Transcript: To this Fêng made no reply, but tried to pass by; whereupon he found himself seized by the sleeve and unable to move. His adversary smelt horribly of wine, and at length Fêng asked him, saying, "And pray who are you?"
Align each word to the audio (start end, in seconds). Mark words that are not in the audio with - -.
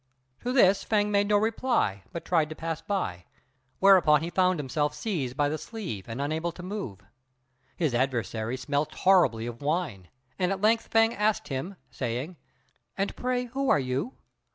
To 0.39 0.51
this 0.51 0.83
Fêng 0.83 1.09
made 1.11 1.27
no 1.27 1.37
reply, 1.37 2.01
but 2.11 2.25
tried 2.25 2.49
to 2.49 2.55
pass 2.55 2.81
by; 2.81 3.25
whereupon 3.77 4.23
he 4.23 4.31
found 4.31 4.57
himself 4.57 4.95
seized 4.95 5.37
by 5.37 5.47
the 5.47 5.59
sleeve 5.59 6.09
and 6.09 6.19
unable 6.19 6.51
to 6.53 6.63
move. 6.63 7.01
His 7.75 7.93
adversary 7.93 8.57
smelt 8.57 8.91
horribly 8.95 9.45
of 9.45 9.61
wine, 9.61 10.07
and 10.39 10.51
at 10.51 10.59
length 10.59 10.89
Fêng 10.89 11.13
asked 11.15 11.49
him, 11.49 11.75
saying, 11.91 12.37
"And 12.97 13.15
pray 13.15 13.45
who 13.45 13.69
are 13.69 13.77
you?" 13.77 14.13